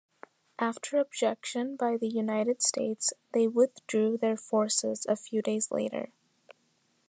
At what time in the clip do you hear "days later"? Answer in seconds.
5.43-6.11